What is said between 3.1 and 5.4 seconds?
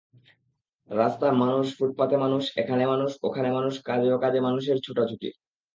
ওখানে মানুষ, কাজে-অকাজে মানুষের ছোটাছুটি।